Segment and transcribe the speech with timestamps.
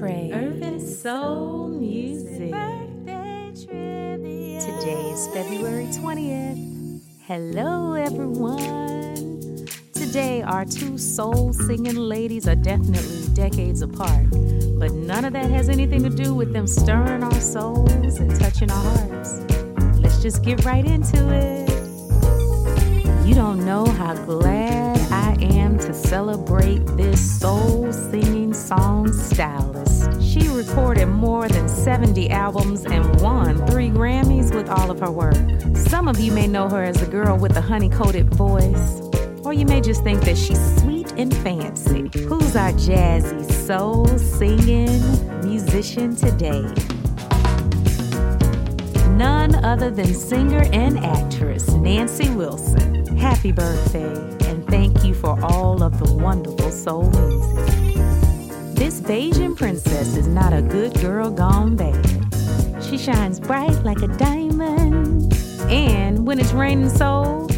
[0.00, 2.52] Urban Soul Music.
[3.56, 7.00] Today is February 20th.
[7.22, 9.66] Hello, everyone.
[9.92, 14.30] Today, our two soul singing ladies are definitely decades apart,
[14.78, 18.70] but none of that has anything to do with them stirring our souls and touching
[18.70, 19.40] our hearts.
[19.98, 21.68] Let's just get right into it.
[23.26, 29.77] You don't know how glad I am to celebrate this soul singing song stylist.
[30.28, 35.34] She recorded more than 70 albums and won three Grammys with all of her work.
[35.74, 39.00] Some of you may know her as the girl with the honey coated voice,
[39.42, 42.10] or you may just think that she's sweet and fancy.
[42.24, 45.00] Who's our jazzy soul singing
[45.40, 46.60] musician today?
[49.16, 53.16] None other than singer and actress Nancy Wilson.
[53.16, 54.12] Happy birthday,
[54.46, 57.87] and thank you for all of the wonderful soul music.
[59.08, 62.04] Bajan princess is not a good girl gone bad.
[62.84, 65.32] She shines bright like a diamond,
[65.70, 67.48] and when it's raining so,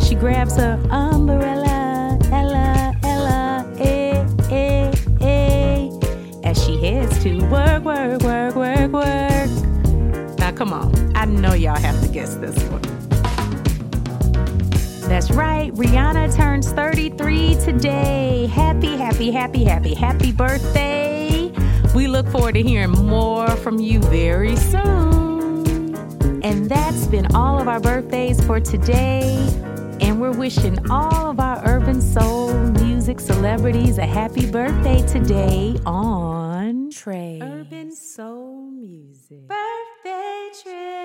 [0.00, 5.90] she grabs her umbrella, Ella, Ella, eh, eh, eh,
[6.42, 10.38] as she heads to work, work, work, work, work.
[10.40, 12.95] Now, come on, I know y'all have to guess this one.
[15.16, 18.50] That's right, Rihanna turns 33 today.
[18.52, 21.50] Happy, happy, happy, happy, happy birthday.
[21.94, 25.94] We look forward to hearing more from you very soon.
[26.44, 29.38] And that's been all of our birthdays for today.
[30.02, 36.90] And we're wishing all of our urban soul music celebrities a happy birthday today on
[36.90, 37.38] Trey.
[37.42, 39.48] Urban Soul Music.
[39.48, 40.95] Birthday trivia.